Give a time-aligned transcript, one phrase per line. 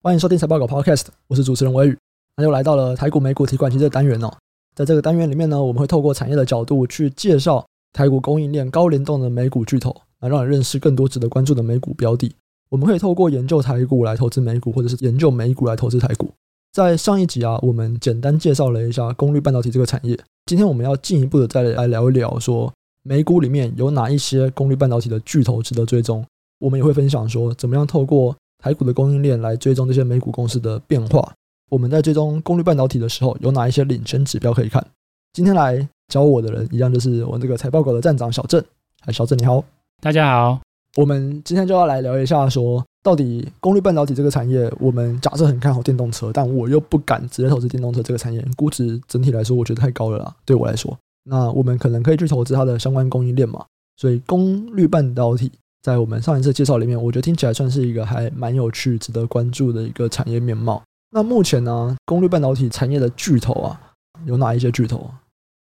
[0.00, 1.98] 欢迎收听财报狗 Podcast，我是主持人威宇。
[2.36, 4.32] 那又来到了台股美股提款机这个单元哦。
[4.76, 9.90] 在这个单元里面呢，我们会透过产业的角度去介绍台股供应链高联动的美股巨头，
[10.20, 12.32] 来让你认识更多值得关注的美股标的。
[12.68, 16.30] 我们可以透过研究台股来投资美股，或者是研究美股来投资台股。
[16.72, 20.16] 在上一集啊，我们简单介绍了一下功率半导体这个产业。
[20.46, 22.72] 今天我们要进一步的再来聊一聊，说
[23.02, 26.24] 美股里面有哪一些功率半导体的巨头值得追踪。
[26.60, 31.32] 我们也会分享说，怎么样透过台股的供应链来追踪这些美股公司的变化。
[31.70, 34.84] 我们在追踪功率半导体的时候，有哪一些领先指标可以看？
[35.32, 38.62] 今天来教我的人，一样就是我这个财报狗的站长小郑。
[39.04, 39.62] 哎，小郑你好，
[40.00, 40.60] 大家好。
[40.96, 50.34] 我们今天就要来聊一下，说到底功率半导体这个产业，我们假设很看好电动车，但我又不敢直接投资电动车这个产业，估值整体来说，我觉得太高了啦。
[50.44, 53.64] 对我来说，那我们可能可以去投资它的相关供应链嘛。
[53.96, 60.82] 所以功率半导体在我们上一次介绍里面，我觉得听起来算是一个还蛮有趣、值得关注的一个产业面貌。
[61.10, 63.80] 那目前呢，功率半导体产业的巨头啊，
[64.26, 65.22] 有哪一些巨头啊？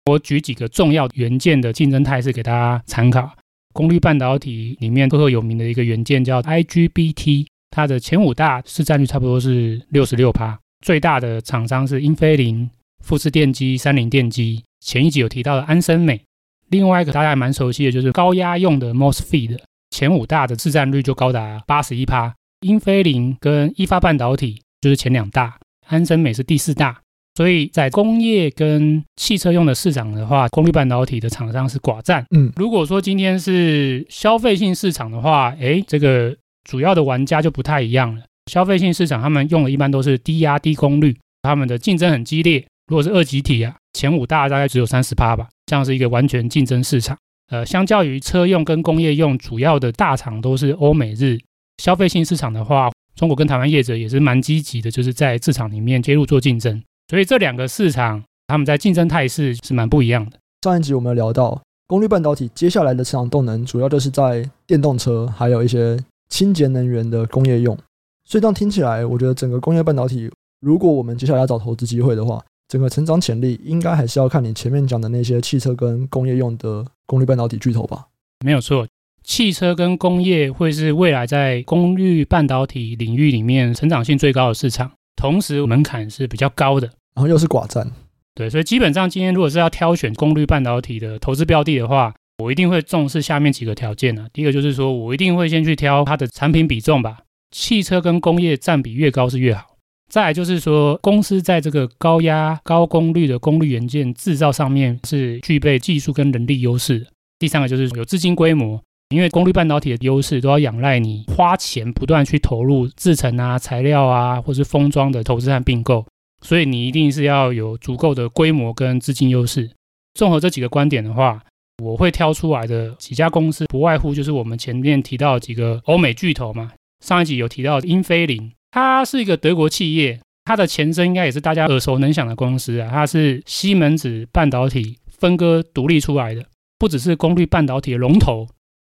[0.06, 3.30] 我举几个重要元件的竞争态势给大家参考。
[3.72, 12.68] 功率半导体里面赫赫有名的一个元件叫 IGBT，它的前五大市占率差不多是六十六趴，最大的厂商是英飞凌、
[13.04, 14.64] 富士电机、三菱电机。
[14.84, 16.20] 前一集有提到的安森美，
[16.68, 19.58] 另外一个大家还蛮熟悉的就是高压用的 MOSFET，
[19.90, 22.34] 前五大的市占率就高达八十一趴。
[22.60, 24.62] 英飞凌跟意发半导体。
[24.80, 26.98] 就是前两大，安森美是第四大，
[27.34, 32.24] 所以在工业跟汽车用的市场的话，功率半导体的厂商是寡占。
[32.34, 38.22] 嗯，如果说今天是消费性市场的话，诶，这个主要的玩家就不太一样了。
[38.50, 42.66] 消费性市场他们用的一般都是低压低功率，他们的竞争很激烈。
[42.86, 47.18] 如果是二极体啊，前五大大概只有三十趴吧，这样是一个完全竞争市场。
[47.50, 51.38] 呃，相较于车用跟工业用，主要的大厂都是欧美日。
[51.76, 52.90] 消费性市场的话。
[53.16, 60.38] 中国跟台湾业者也是蛮积极的，就是在市场里面介入做竞争，所以这两个市场他们在竞争态势是蛮不一样的。
[60.62, 67.76] 上一集我们有聊到功率半导体接下来的市场动能，主要就是在电动车，还有一些清洁能源的工业用。
[68.24, 70.30] 所以这样听起来，我觉得整个工业半导体，
[70.60, 78.06] 如果我们接下来要找投资机会的话，整个成长潜力应该还是要看你前面讲的那些汽车跟工业用的功率半导体巨头吧？
[78.44, 78.86] 没有错。
[79.24, 86.86] 汽车跟工业会是未来在功率半导体领域里面成长性最高的市场，同时门槛是比较高的，
[87.16, 87.90] 然后又是寡占。
[88.36, 94.28] 对，所以基本上今天如果是要挑选功率半导体的投资标的的话，我一定会重视下面几个条件呢、啊。
[94.32, 97.18] 第一个就是说我一定会先去挑它的产品比重吧，
[97.50, 99.69] 汽车跟工业占比越高是越好。
[100.10, 107.06] 再来就是说公司在这个高压高功率的功率元件制造上面是具备技术跟人力优势。
[107.38, 108.82] 第三个就是有资金规模。
[109.12, 116.06] 因为功率半导体的优势都要仰赖你花钱不断去投入制程啊、材料啊，或是封装的投资和并购，
[116.42, 119.68] 所以你一定是要有足够的规模跟资金优势。
[120.14, 121.42] 综合这几个观点的话，
[121.82, 126.70] 我会挑出来的几家公司，不外乎就是我们前面提到几个欧美巨头嘛。
[127.04, 136.44] 上一集有提到英飞凌，它是一个德国企业，它的前身应该也是大家耳熟能详的公司啊，它是西门子半导体分割独立出来的，
[136.78, 138.46] 不只是功率半导体的龙头。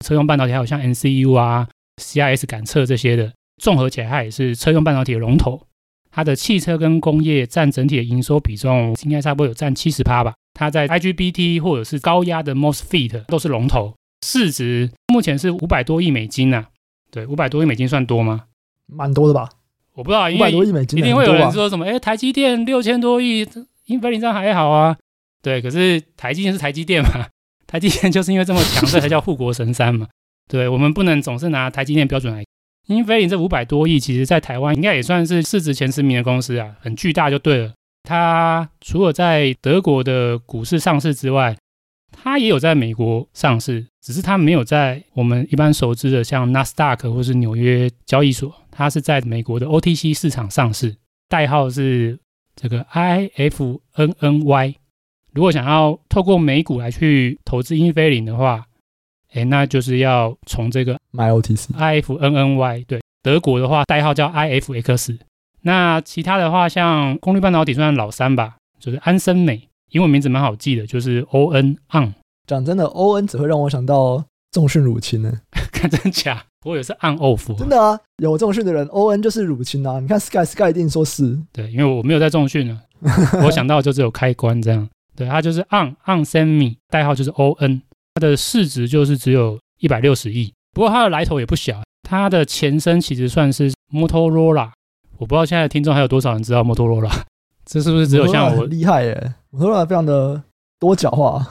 [0.05, 1.67] 车用半导体还有像 NCU 啊、
[2.01, 5.61] CIS 感测这些的，综合起来它也是车用半导体的龙头。
[6.11, 10.33] 它的汽车跟工业占整体的营收比重应该差不多有占七十趴吧。
[10.53, 13.95] 它在 IGBT 或者是高压的 MOSFET 都是龙头，
[14.25, 16.69] 市值目前是五百多亿美金呐、啊。
[17.11, 18.45] 对，五百多亿美金算多吗？
[18.87, 19.49] 蛮多的吧？
[19.97, 21.83] 我不知道，因为多亿美金一定会有人说什么？
[21.83, 23.39] 哎，台积电六千多亿，
[23.87, 24.95] 英飞凌这样还好啊。
[25.41, 27.25] 对，可是台积电是台积电嘛。
[27.65, 30.07] 台积电就是因为这么强，这才叫护国神山嘛。
[30.47, 32.45] 对，我们不能总是拿台积电标准来。
[32.85, 37.73] 英飞凌这五百多亿，其实在台湾应该也算是市值前十名的公司啊，很巨大就对了。
[38.03, 41.57] 它除了在德国的股市上市之外，
[42.11, 50.95] 它也有在美国上市，只是它没有在我们一般熟知的像纳斯达克或是纽约交易所，它是在美国的 OTC 市场上市，
[51.27, 52.19] 代号是
[52.55, 54.75] 这个 IFNNY。
[55.33, 58.63] 如果想要透过美股来去投资英飞凌的话，
[59.33, 65.17] 哎，那就是要从这个 IFNNY 对，德国的话代号叫 IFX。
[65.61, 72.13] 那其他的话，像功率半导体算老三吧，就是安森美，英文名字蛮好记的，就是 ON ON。
[72.45, 75.31] 讲真的，ON 只会让我想到重训乳清呢，
[75.71, 76.43] 看真假？
[76.65, 77.57] 我也是 ON OFF。
[77.57, 79.99] 真的啊，有重训的人，ON 就是乳清啊。
[79.99, 82.81] 你看 Sky Sky 一定说是，对，因为我没有在重训呢，
[83.45, 84.87] 我想到就只有开关这样。
[85.15, 87.81] 对，它就是 ON onsemi，代号就是 ON，
[88.15, 90.53] 它的市值就是只有一百六十亿。
[90.73, 94.71] 不过它的来头也不小，它的前身其实算是 Motorola，
[95.17, 97.11] 我不知道现在的听众还有多少人知道 Motorola，，
[97.65, 100.43] 这是不是只有像我厉害耶？Motorola 非常的
[100.79, 101.47] 多角化，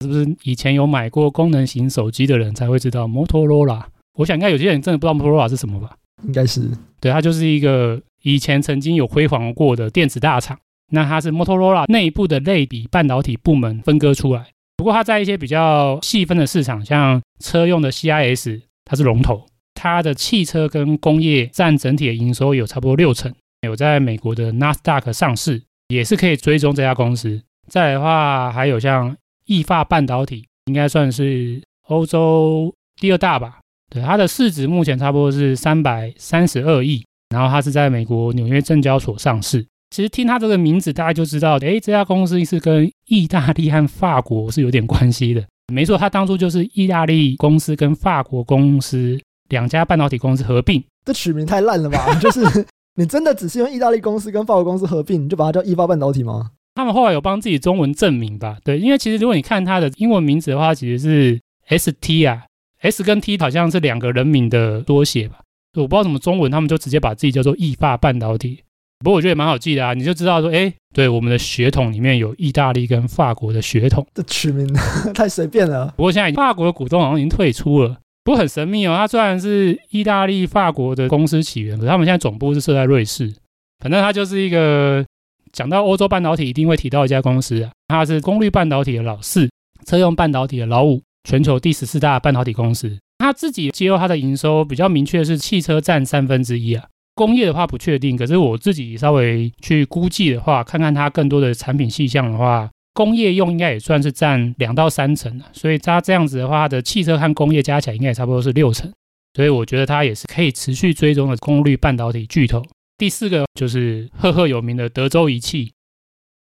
[0.00, 3.86] 是不是以前有买过功能型手机的人才会知道摩托罗拉？
[4.18, 5.96] 我想应该有些人真的不知道摩托罗拉是什么吧？
[6.24, 6.70] 应该是，
[7.00, 10.58] 对，它就是一个以前曾经有辉煌过的电子大厂。
[10.92, 14.48] 那它是摩托罗拉内部的类比半导体部门分割出来。
[14.76, 19.46] 不过它在一些比较细分的市场，像车用的 CIS，它是龙头。
[19.74, 23.32] 它的汽车跟工业占整体的营收有差不多六成，
[23.62, 27.40] 有在美国的纳斯达克上市，也是可以追踪这家公司。
[27.68, 29.16] 再来的话，还有像
[29.50, 33.58] 意法半导体，应该算是欧洲第二大吧。
[33.92, 39.66] 对，它的市值目前差不多是三百三十二亿，然后它是在美国纽约证交所上市。
[39.90, 45.44] 其实听它这个名字，大家就知道，诶，这家公司是跟意大利和法国是有点关系的。
[45.74, 49.18] 没错，它当初就是意大利公司跟法国公司
[49.48, 50.80] 两家半导体公司合并。
[51.04, 52.14] 这取名太烂了吧？
[52.20, 52.40] 就是
[52.94, 56.52] 你真的只是用意大利公司跟法国公司合并，你就把它叫意法半导体吗？
[56.80, 58.56] 他们后来有帮自己中文证明吧？
[58.64, 61.40] 对，因为其实如果你看他的英文名字的话，其实是
[61.78, 62.44] ST 啊
[62.80, 65.40] ，S 跟 T 好像是两个人名的缩写吧？
[65.76, 68.60] 我不知道什么中文，他们就直接把自己叫做意法半导体。
[69.00, 74.06] 不过我觉得也蛮好记的啊，你就知道说，哎，对，我们的血统里面有意大利跟法国的血统。
[74.14, 74.66] 这取名
[75.14, 75.94] 太随便了。
[75.96, 78.94] 不过现在法国的股东好像已经退出了，不过很神秘哦。
[78.96, 83.32] 它虽然是意大利、法国的公司起源，可是他们现在总部是设在瑞士。
[83.78, 85.02] 反正它就是一个
[85.52, 89.48] 讲到欧洲半导体一定会提到一家公司啊，它是功率半导体的老四，
[89.86, 92.98] 车用半导体的老五，全球第十四大半导体公司。
[93.18, 96.84] 它自己揭露它的营收比较明确是汽车占三分之一啊。
[97.14, 108.90] 工业的话不确定，可是我自己稍微去估计的话，看看它更多的产品细项的话，工业用应该也算是占两到三成，所以它这样子的话，它的汽车和工业加起来应该也差不多是六成，
[109.34, 112.62] 所以我觉得它也是可以持续追踪的功率半导体巨头。
[113.00, 115.72] 第四个就是赫赫有名的德州仪器，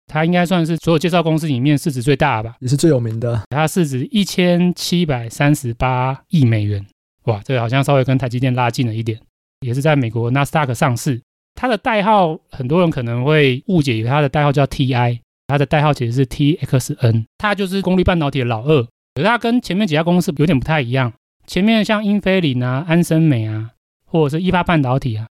[0.06, 6.84] 它应该算是所有介绍公司里面市值最大吧，也是最有名的，它市值一千七百三十八亿美元，
[7.24, 9.18] 哇，这个好像稍微跟台积电拉近了一点。
[9.60, 11.18] 也是在美国纳斯达克上市，
[11.54, 18.82] 它的代号很多人可能会误解，以为它的代号叫 TI，它的代号其实是 TXN，它就是功率半导体的老二，
[19.14, 21.14] 可是它跟前面几家公司有点不太一样。
[21.46, 23.70] 前面像英飞凌啊、安森美啊，
[24.04, 25.26] 或者是意法半导体啊，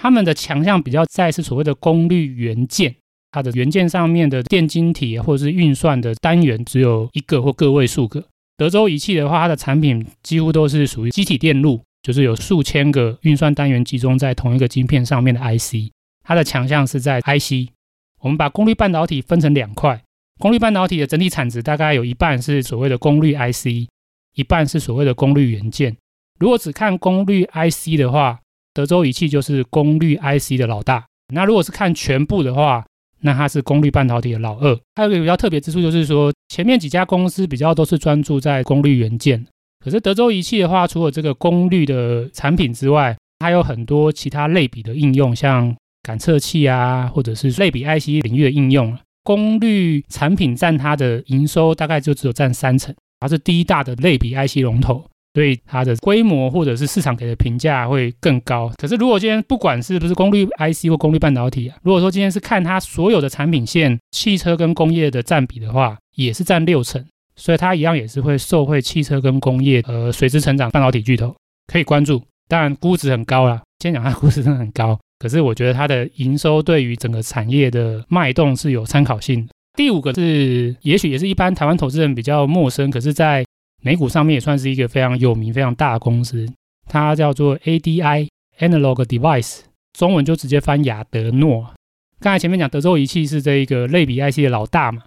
[0.00, 2.94] 他们的强项比较在是所谓的功率元件，
[3.32, 8.24] 它的元件上面的电晶体或者是运算的单元只有一个或个位数个。
[8.56, 11.82] 德州仪器的话，它的产品几乎都是属于机体电路。
[12.00, 15.92] 就是有数千个运算单元集中在同一个晶片上面的 IC，
[16.24, 17.72] 它的强项是在 IC。
[18.20, 20.00] 我们把功率半导体分成两块，
[20.38, 23.88] 功率半导体的整体产值大概有一半是所谓的功率 IC，
[24.36, 25.96] 一半是所谓的功率元件。
[26.38, 28.40] 如果只看功率 IC 的话，
[28.78, 31.04] 德州仪器就是功率 IC 的老大。
[31.34, 32.86] 那如果是看全部的话，
[33.22, 34.78] 那它是功率半导体的老二。
[34.94, 39.44] 还有一个比较特别之处就是说，前面几家公司比较都是专注在功率元件。
[39.84, 45.74] 可是德州仪器的话，除了这个功率的产品之外，还有很多其他类比的应用，像
[46.04, 48.96] 感测器啊，或者是类比 IC 领域的应用。
[49.24, 55.04] 功率产品占它的营收大概就只有占三成，它是第一大的类比 IC 龙头，
[55.38, 58.68] 所以它的规模或者是市场给的评价会更高。
[58.76, 67.04] 可是如果今天不管是不是功率 IC 或功率半导体啊，如果说今天是看它所有的产品线，汽车跟工业的占比的话，也是占六成。
[67.36, 71.32] 所以它一样也是会受惠汽车跟工业，呃，随之成长半导体巨头，
[71.72, 72.20] 可以关注。
[72.48, 79.52] 当然估值很高啦，先讲它估值真的很高，可是我觉得它的营收对于整个产业的脉动是有参考性的。
[79.76, 83.44] 第五个是，也许也是一般台湾投资人比较陌生，可是在
[83.82, 86.46] 美股上面也算是一个非常有名、非常大的公司，
[86.86, 89.60] 它叫做 ADI Analog Device，
[89.92, 91.74] 中文就直接翻亚德诺。
[92.20, 95.04] 刚才前面讲德州仪器是这一个类比 IC 的老大嘛，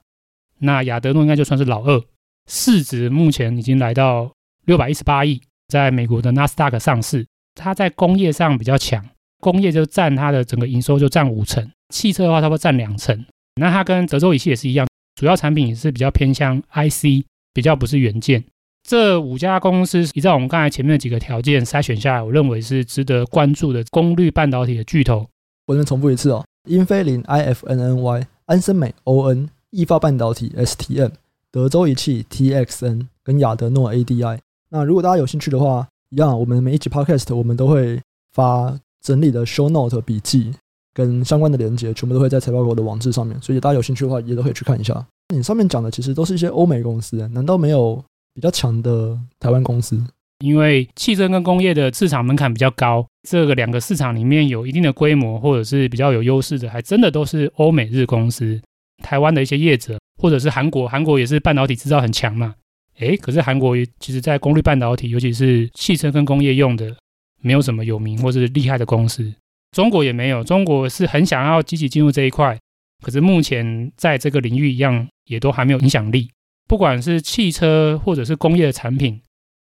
[0.59, 2.01] 那亚德诺应该就算是老二。
[2.47, 4.31] 市值目前已经来到
[4.65, 7.25] 六百一十八亿，在美国的纳斯达克上市。
[7.53, 9.05] 它在工业上比较强，
[9.39, 13.25] 工业就占它的整个营收就占五成，汽车的话差不多占两成。
[13.55, 18.41] 那它跟德州仪器也是一样，主要产品也是比较偏向 IC，比较不是元件。
[18.83, 25.27] 这五家公司依照我们刚才前面的几个条件筛选下来，我认为是值得关注的功率半导体的巨头。
[25.67, 31.11] 我再重复一次哦，英飞凌 IFNNY，安森美 ON，意法半导体 STM。
[31.51, 40.53] 德州仪器 TXN 跟亚德诺 ADI，那如果大家有兴趣的话，一样，我们每一集 Podcast 我们都会发整理的 Show Note 笔记
[40.93, 45.05] 跟相关的连接，全部都会在财报狗的网志上面，所以大家有兴趣的话，也都可以去看一下。
[45.33, 48.01] 你上面讲的其实都是一些欧美公司，难道没有
[48.33, 50.01] 比较强的台湾公司？
[50.39, 58.59] 因为汽车跟工业的市场门槛比较高，这个两个市场里面有一定的规模或者是比较有优势的，还真的都是欧美日公司。
[59.03, 62.55] 台湾的一些业者，或者是韩国，韩国也是半导体制造很强嘛。
[62.99, 66.95] 诶，可是韩国其实在功率半导体，尤其是汽车跟工业用的，
[67.41, 69.33] 没有什么有名或是厉害的公司。
[69.71, 72.59] 中国也没有，中国是很想要积极进入这一块，
[73.03, 76.29] 可是目前在这个领域一样，也都还没有影响力。
[76.71, 79.21] 不管是汽车或者是工业的产品，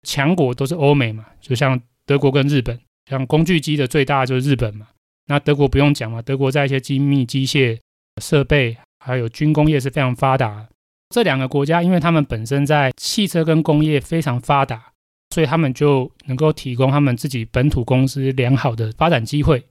[0.05, 2.81] 强国都是欧美嘛，就像德国跟日本，
[3.11, 4.89] 像工具机的最大就是日本嘛。
[5.27, 7.79] 那德国不用讲嘛，德国在一些精密机械
[8.23, 8.79] 设备。
[9.05, 10.67] 还有军工业是非常发达，
[11.11, 14.83] 这两个国家，因为他们本身在汽车跟工业非常发达，
[15.29, 19.63] 所以他们就能够提供他们自己本土公司良好的发展机会。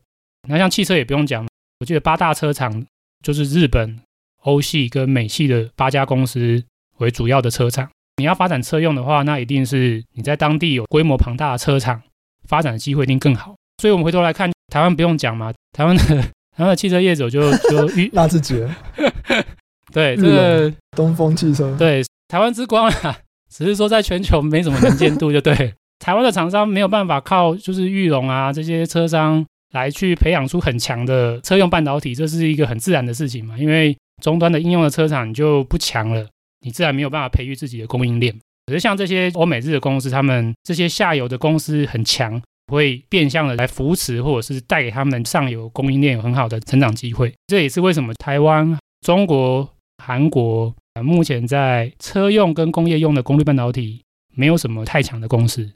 [0.47, 1.47] 那像汽车也不用讲，
[1.79, 2.85] 我记得八大车厂
[3.23, 3.99] 就是日本、
[4.43, 6.63] 欧系跟美系的八家公司
[6.97, 7.89] 为主要的车厂。
[8.17, 12.01] 你要发展车用的话，那一定是你在当地有规模庞大的车厂，
[12.47, 13.55] 发展的机会一定更好。
[13.81, 16.03] 所以我们回头来看，台湾不用讲嘛，台湾的。
[16.55, 18.69] 台湾的汽车业者就就遇纳智捷，
[19.91, 23.17] 对这个东风汽车，对台湾之光啊，
[23.49, 36.23] 只是说在全球没什么能见度，就对 台湾的厂商没有办法靠就是裕隆啊这些车商来去培养出很强的车用半导体，这是一个很自然的事情嘛，因为终端的应用的车厂就不强了，
[36.63, 38.33] 你自然没有办法培育自己的供应链。
[38.65, 42.41] 可是像这些欧美日的公司，他们这些下游的公司很强。
[42.71, 47.31] 会变相的来扶持，或者是带给他们上游供应链有很好的成长机会。
[47.45, 49.69] 这也是为什么台湾、中国、
[50.01, 54.01] 韩国目前在车用跟工业用的功率半导体
[54.33, 55.73] 没有什么太强的公司。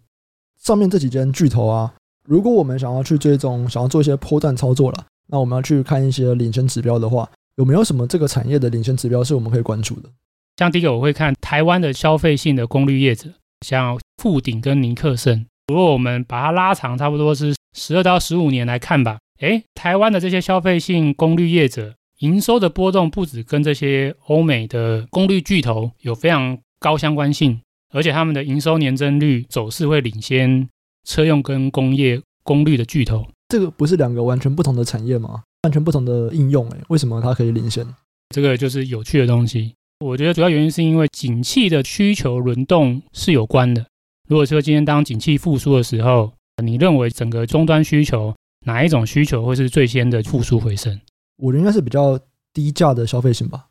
[0.59, 1.93] 上面这几间巨头啊，
[2.25, 10.09] 如果我们想要去追踪，想要做一些波段操作了，那我们要去看一些领先指标的话，有没有什么这个产业的领先指标是我们可以关注的？
[10.57, 13.29] 像第一个，我会看台湾的消费性的功率业者，
[13.61, 15.45] 像富鼎跟尼克森。
[15.67, 27.61] 如果我们把它拉长，差不多是十二到十五年来看吧，诶，台湾的这些消费性功率业者营收的波动，不止跟这些欧美的功率巨头有非常高相关性，
[27.93, 30.67] 而且他们的营收年增率走势会领先
[31.07, 33.27] 车用跟工业功率的巨头。
[33.49, 35.43] 这个不是两个完全不同的产业吗？
[35.61, 37.85] 完全不同的应用，诶，为什么它可以领先？
[38.33, 39.75] 这个就是有趣的东西。
[39.99, 43.85] 我觉得主要原因是因为景气的需求轮动是有关的。
[44.29, 46.31] 如果说今天当景气复苏的时候，
[46.63, 48.35] 你认为整个终端需求
[48.65, 50.99] 哪一种需求会是最先的复苏回升？
[51.37, 52.19] 我觉得应该是比较
[52.53, 53.67] 低价的消费型吧。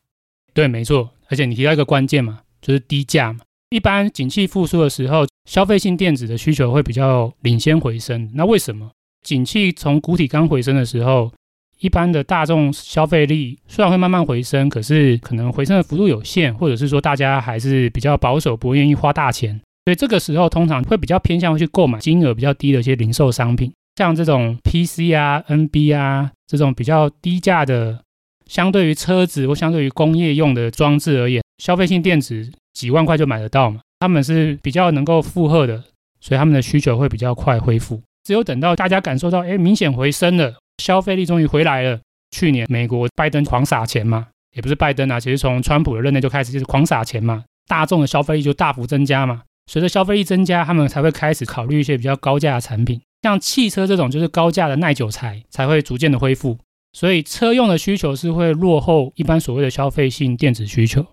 [0.53, 1.11] 对，没错。
[1.29, 3.41] 而且你提到一个关键嘛，就是低价嘛。
[3.71, 8.31] 一般景气复苏的时候，消费性电子的需求会比较领先回升。
[8.35, 8.91] 那为什么？
[9.23, 11.33] 景气从谷底刚回升的时候，
[11.81, 19.61] 一般的大众消费力虽然会慢慢回升，可是可能回升的幅度有限，或者是说大家还是比较保守，不愿意花大钱。
[19.85, 28.01] 所以这个时候通常会比较偏向去购买金额比较低的一些零售商品，像这种 PC 啊、NB 啊这种比较低价的，
[28.47, 35.85] 相对于车子或相对于工业用的装置而言，消费性电子几万块就买得到嘛，他们是比较能够负荷的，
[36.21, 38.03] 所以他们的需求会比较快恢复。
[38.25, 40.53] 只有等到大家感受到，哎，明显回升了，
[40.83, 42.01] 消费力终于回来了。
[42.31, 49.43] 去年美国拜登狂撒钱嘛，也不是拜登啊，其实从川普的任内就开始就是狂撒钱嘛，大众的消费力就大幅增加嘛。
[49.71, 56.59] 随着消费力增加，他们才会开始考虑一些比较高价的产品，像汽车这种就是高价的耐久材才会逐渐的恢复。
[56.93, 61.05] 所以车用的需求是会落后一般所谓的消费性电子需求。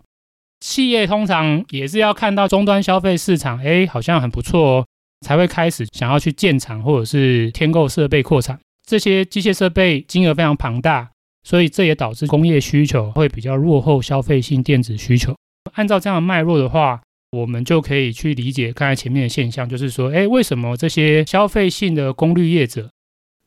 [0.60, 4.86] 企业通常也是要看到终端消费市场，哎，好像很不错哦，
[5.26, 8.60] 才会开始想要去建厂或者是添购设备扩产。
[8.86, 11.10] 这些机械设备金额非常庞大，
[11.44, 15.36] 所以这也导致工业需求会比较落后消费性电子需求。
[15.74, 22.90] 按照这样的脉络的话，我们就可以去理解刚才前面的现象，就是说，哎，为什么这些消费性的功率业者，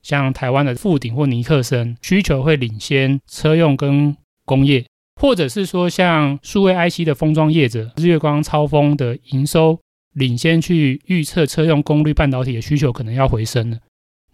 [0.02, 4.84] 像台湾的富鼎或尼克森，需求会领先车用跟工业，
[5.20, 9.78] 或者是说像数位 IC 的封装业者，日月光、超丰的营收
[10.14, 13.78] 领先去预测车用功率半导体的需求可能要回升了。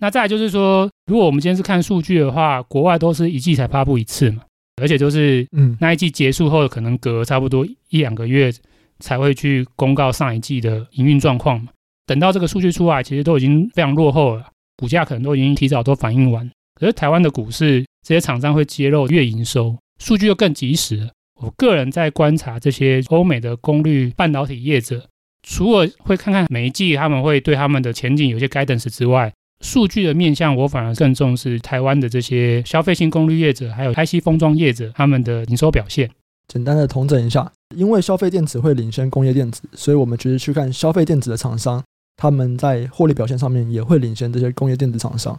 [0.03, 4.43] 那再来就是说，如果我们今天是看数据的话，国外都是一季才发布一次嘛，
[4.83, 8.53] 而且就是，嗯，那一季结束后可能隔差不多一两个月。
[9.01, 11.67] 才会去公告上一季的营运状况嘛。
[12.07, 16.49] 等到这个数据出来，其实都已经非常落后了，股价可能都已经提早都反映完。
[16.79, 21.11] 可是台湾的股市，这些厂商会揭露月营收数据又更及时了。
[21.41, 25.05] 我个人在观察这些欧美的功率半导体业者，
[25.43, 29.33] 除了会看看每一季他们会对他们的前景有些 guidance 之外，
[29.63, 36.11] 数据的面向我反而更重视台湾的这些消费性功率业者，还有 IC 封装业者他们的营收表现。
[36.49, 41.83] 简单的统整一下，因为消费电子会领先工业电子，所以我们其实去看消费电子的厂商，
[42.17, 45.39] 他们在获利表现上面也会领先这些工业电子厂商。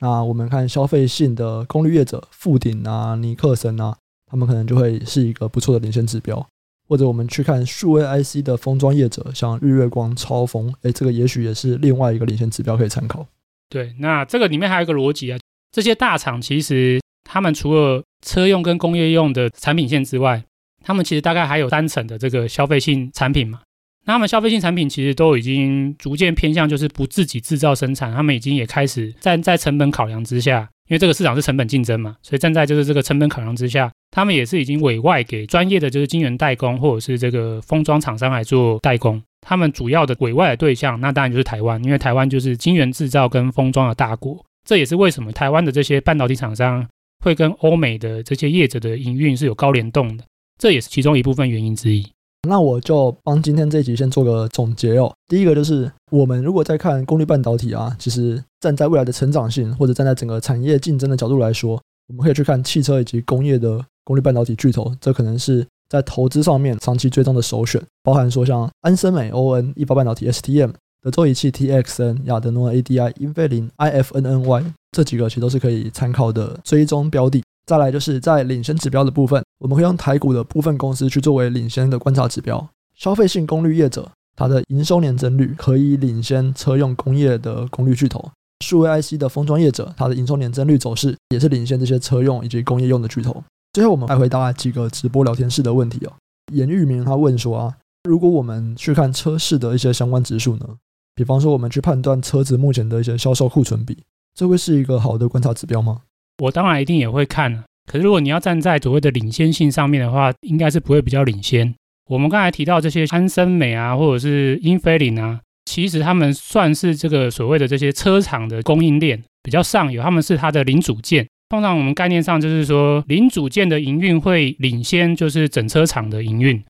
[0.00, 3.96] 那我们看消费性的功率业者，富鼎啊、尼克森啊，
[4.30, 6.46] 他们可能就会是一个不错的领先指标。
[6.88, 13.26] 或者我们去看数位 IC 的封装业者，像日月光、超丰，哎，这个也许也是另外一个领先指标可以参考。
[13.72, 15.38] 对，那这个里面还有一个逻辑啊，
[15.70, 20.44] 这些大厂其实他们除了车用跟工业用的产品线之外，
[20.84, 23.60] 他们其实大概还有三层的这个消费性产品嘛。
[24.04, 39.20] 那他们消费性产品其实都已经逐渐偏向，就是不自己制造生产，他们已经也开始站在成本考量之下，因为这个市场是成本竞争嘛，所以站在就是这个成本考量之下，他们也是已经委外给专业的就是晶圆代工或者是这个封装厂商来做代工。
[39.40, 44.38] 他们主要的委外的对象，那当然就是台湾，因为台湾就是晶圆制造跟封装的大国。
[44.64, 46.86] 这也是为什么台湾的这些半导体厂商
[47.24, 50.24] 会跟欧美的这些业者的营运是有高联动的，
[50.58, 52.06] 这也是其中一部分原因之一。
[52.48, 55.12] 那我就帮今天这一集先做个总结哦。
[55.26, 67.82] 第一个就是，我们如果在看功率半导体啊，其实站在未来的成长性，或者站在整个产业竞争的角度来说，我们可以去看汽车以及工业的功率半导体巨头，这可能是在投资上面长期追踪的首选。
[68.02, 77.42] 包含说像安森美、ON、一发半导体、STM、德州仪器、TXN、亚德诺 ADI、英飞凌、IFNNY 这几个其实都是可以参考的追踪标的。
[77.64, 82.68] 再来就是在领先指标的部分，我们会用台股的部分公司去作为领先的观察指标。
[82.96, 88.30] 消费性功率业者，它的营收年增率可以领先车用工业的功率巨头。
[88.64, 93.42] 数位 IC 的封装业者，它的营收年增率走势也是领先这些车用以及工业用的巨头。
[93.72, 96.12] 最后，我们来回答几个直播聊天室的问题哦。
[96.52, 97.74] 严玉明他问说啊，
[98.04, 100.66] 如果我们去看车市的一些相关指数呢，
[101.14, 103.96] 比方说我们去判断车子目前的一些销售库存比，
[104.34, 106.02] 这会是一个好的观察指标吗？
[106.42, 111.74] 我当然一定也会看，可是如果你要站在所谓的领先性上面的话，应该是不会比较领先。
[112.10, 121.26] 我们刚才提到这些安森美啊，或者是英飞凌啊，其实他们算是这个所谓的这些车厂的供应链比较上游，他们是它的零组件。
[121.52, 126.64] 通常我们概念上就是说，零组件的营运会领先，就是整车厂的营运。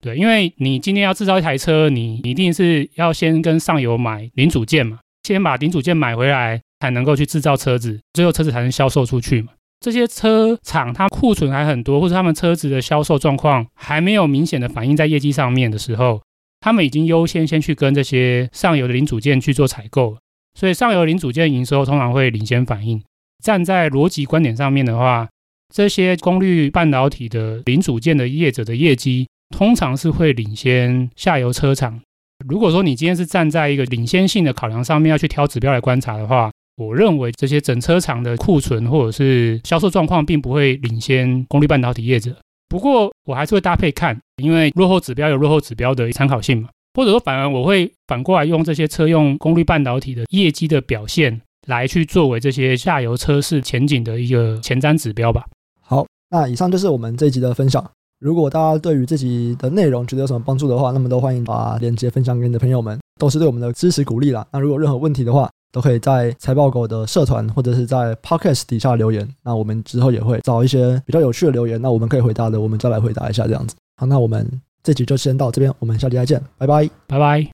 [0.00, 6.60] 对，因为你今天要制造一台车，你一定是要先跟上游买零组件嘛，先把零组件买回来。
[6.80, 9.48] 才能够去制造车子，最后车子才能销售出去嘛。
[9.80, 16.22] 这些车厂它库存还很多，或者他们车子的销售状况还没有明显的反映在业绩上面的时候，
[16.60, 20.16] 他们已经优先先去跟这些上游的零组件去做采购，
[20.54, 23.02] 所以上游零组件营收通常会领先反应。
[23.42, 25.28] 站在逻辑观点上面的话，
[25.74, 32.00] 这些功率半导体的零组件的业者的业绩通常是会领先下游车厂。
[32.46, 42.36] 如果说你今天是站在一个领先性的考量上面要去挑指标来观察的话，我认为这些整车厂的库存或者是销售状况并不会领先功率半导体业者，
[42.68, 55.44] 不过我还是会搭配看，因为落后指标有落后指标的参考性嘛，或者说反而我会反过来用这些车用功率半导体的业绩的表现来去作为这些下游车市前景的一个前瞻指标吧。
[55.80, 57.84] 好，那以上就是我们这一集的分享。
[58.18, 64.44] 如果大家对于这集的内容觉得有什么帮助的话，那么都欢迎把链接分享给你的朋友们，都是对我们的支持鼓励啦。
[64.50, 73.76] 那如果任何问题的话，都可以在财报狗的社团或者是在 Podcast 底下留言，那我们之后也会找一些比较有趣的留言，那我们可以回答的，我们再来回答一下这样子。
[73.98, 74.50] 好，那我们
[74.82, 77.46] 这集就先到这边，我们下期再见，拜拜，拜拜。